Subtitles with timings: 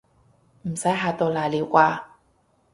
[0.63, 2.03] 唔使嚇到瀨尿啩